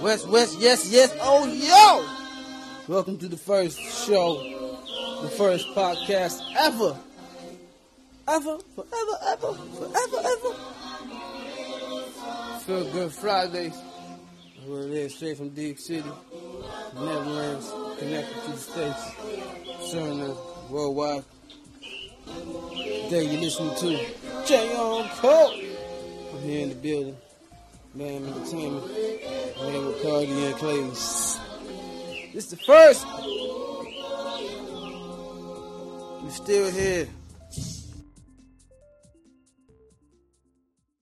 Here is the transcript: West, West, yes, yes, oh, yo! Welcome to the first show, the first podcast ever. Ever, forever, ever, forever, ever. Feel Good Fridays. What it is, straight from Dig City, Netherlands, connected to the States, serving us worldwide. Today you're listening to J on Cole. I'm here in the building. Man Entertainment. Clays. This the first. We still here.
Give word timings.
West, 0.00 0.28
West, 0.28 0.58
yes, 0.58 0.90
yes, 0.90 1.14
oh, 1.20 1.46
yo! 1.46 2.06
Welcome 2.88 3.18
to 3.18 3.28
the 3.28 3.36
first 3.36 3.78
show, 3.78 4.42
the 5.20 5.28
first 5.28 5.68
podcast 5.74 6.40
ever. 6.56 6.96
Ever, 8.26 8.58
forever, 8.74 9.18
ever, 9.28 9.52
forever, 9.52 10.16
ever. 10.24 10.54
Feel 12.60 12.92
Good 12.92 13.12
Fridays. 13.12 13.76
What 14.64 14.84
it 14.84 14.92
is, 14.92 15.14
straight 15.14 15.36
from 15.36 15.50
Dig 15.50 15.78
City, 15.78 16.08
Netherlands, 16.94 17.70
connected 17.98 18.42
to 18.44 18.50
the 18.52 18.56
States, 18.56 19.02
serving 19.90 20.22
us 20.22 20.36
worldwide. 20.70 21.24
Today 22.24 23.24
you're 23.24 23.40
listening 23.42 23.74
to 23.76 24.46
J 24.46 24.74
on 24.76 25.08
Cole. 25.10 25.52
I'm 25.52 26.40
here 26.42 26.62
in 26.62 26.68
the 26.70 26.74
building. 26.76 27.16
Man 27.94 28.24
Entertainment. 28.24 29.39
Clays. 30.02 31.38
This 32.32 32.46
the 32.46 32.56
first. 32.56 33.06
We 36.24 36.30
still 36.30 36.70
here. 36.70 37.06